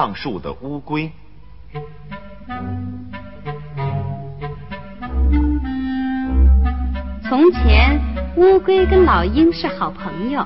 [0.00, 1.12] 上树的乌龟。
[7.28, 8.00] 从前，
[8.36, 10.42] 乌龟跟老鹰是好朋友。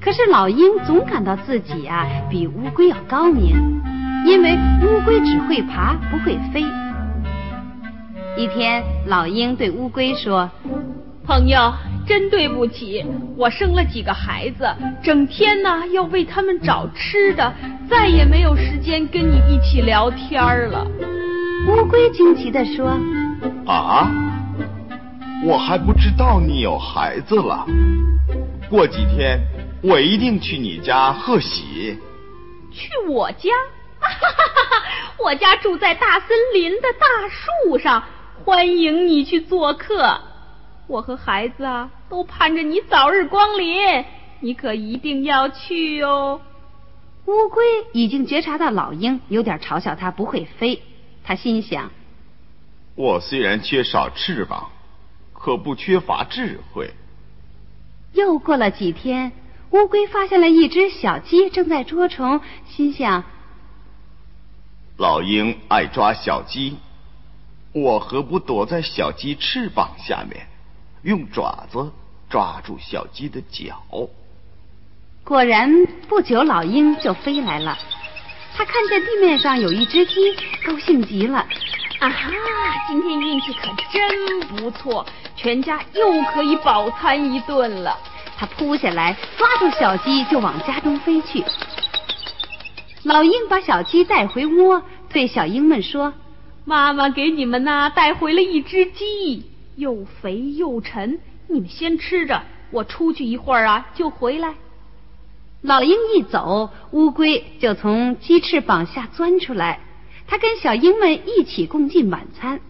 [0.00, 3.80] 可是老鹰总感到自己啊比乌龟要高明，
[4.26, 6.64] 因为乌龟只会爬不会飞。
[8.36, 10.50] 一天，老鹰对乌龟说
[11.28, 11.74] ：“朋友，
[12.06, 13.04] 真对不起，
[13.36, 14.66] 我生了几个孩子，
[15.04, 17.52] 整天呢要为他们找吃的，
[17.86, 20.86] 再也没有时间跟你一起聊天了。”
[21.68, 22.98] 乌龟惊奇地说
[23.68, 24.10] ：“啊，
[25.44, 27.66] 我还不知道你有孩子了。
[28.70, 29.38] 过几天
[29.82, 31.98] 我一定去你家贺喜。”
[32.72, 33.50] 去我家？
[34.00, 35.12] 哈哈哈！
[35.22, 38.02] 我家住在大森林的大树上。
[38.44, 40.18] 欢迎你去做客，
[40.88, 44.04] 我和孩子啊都盼着你早日光临，
[44.40, 46.40] 你可一定要去哦。
[47.26, 50.82] 乌龟已经觉察到老鹰有点嘲笑它不会飞，
[51.22, 51.90] 他心想：
[52.94, 54.70] 我虽然缺少翅膀，
[55.34, 56.90] 可不缺乏智慧。
[58.14, 59.32] 又过了几天，
[59.72, 63.24] 乌龟发现了一只小鸡正在捉虫，心想：
[64.96, 66.78] 老鹰爱抓小鸡。
[67.72, 70.46] 我何不躲在小鸡翅膀下面，
[71.02, 71.92] 用爪子
[72.28, 73.82] 抓住小鸡的脚？
[75.24, 77.78] 果然，不久老鹰就飞来了。
[78.56, 80.34] 他看见地面上有一只鸡，
[80.66, 81.46] 高兴极了。
[82.00, 82.30] 啊哈！
[82.88, 85.04] 今天运气可真不错，
[85.36, 87.96] 全家又可以饱餐一顿了。
[88.36, 91.44] 他扑下来，抓住小鸡就往家中飞去。
[93.04, 96.12] 老鹰把小鸡带回窝，对小鹰们说。
[96.64, 104.54] 妈妈给你们呐带回了一只鸡，又肥又沉，你们先吃着，我出去一会儿啊就回来。
[105.62, 109.78] 老鹰一走，乌龟就从鸡翅膀下钻出来，
[110.26, 112.60] 它跟小鹰们一起共进晚餐。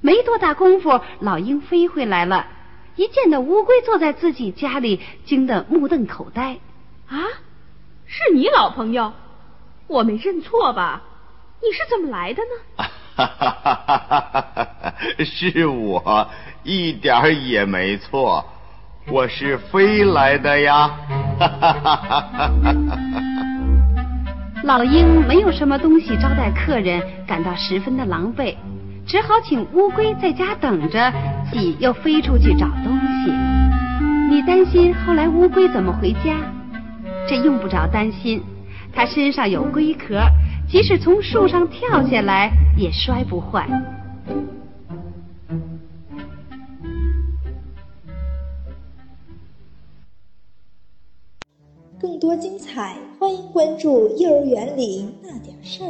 [0.00, 2.46] 没多大功夫，老鹰飞回来了，
[2.94, 6.60] 一见到乌龟坐在自己家里，惊得目瞪口呆。
[7.08, 7.26] 啊，
[8.06, 9.12] 是你老朋友？
[9.88, 11.02] 我没认错吧？
[11.60, 12.87] 你是怎么来的呢？
[13.18, 14.94] 哈哈哈哈哈！
[15.24, 16.28] 是我，
[16.62, 18.46] 一点儿也没错，
[19.10, 20.88] 我是飞来的呀！
[21.40, 22.98] 哈哈哈哈哈！
[24.62, 28.54] 老鹰没有什么东西招待客人，感到十分的狼狈，
[29.04, 31.12] 只好请乌龟在家等着，
[31.50, 33.32] 自己又飞出去找东西。
[34.30, 36.36] 你担心后来乌龟怎么回家？
[37.28, 38.40] 这用不着担心，
[38.92, 40.20] 它身上有龟壳。
[40.70, 43.66] 即使从树上跳下来，也摔不坏。
[51.98, 55.86] 更多精彩，欢迎关注《幼儿园里那点事儿》。